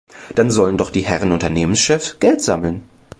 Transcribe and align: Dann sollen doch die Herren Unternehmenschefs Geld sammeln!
Dann 0.33 0.49
sollen 0.49 0.79
doch 0.79 0.89
die 0.89 1.05
Herren 1.05 1.31
Unternehmenschefs 1.31 2.17
Geld 2.19 2.41
sammeln! 2.41 2.89